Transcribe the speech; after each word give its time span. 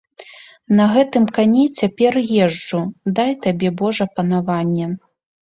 На 0.77 0.85
гэтым 0.93 1.27
кані 1.35 1.65
цяпер 1.81 2.13
езджу, 2.45 2.81
дай 3.21 3.31
табе 3.45 3.73
божа 3.85 4.09
панаванне. 4.17 4.91